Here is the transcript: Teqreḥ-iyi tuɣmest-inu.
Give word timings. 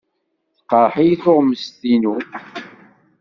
Teqreḥ-iyi 0.57 1.15
tuɣmest-inu. 1.23 2.15